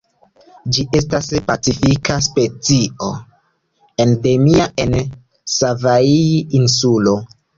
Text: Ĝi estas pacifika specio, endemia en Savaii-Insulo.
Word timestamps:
Ĝi 0.75 0.83
estas 0.99 1.27
pacifika 1.49 2.15
specio, 2.27 3.09
endemia 4.07 4.67
en 4.85 4.97
Savaii-Insulo. 5.59 7.17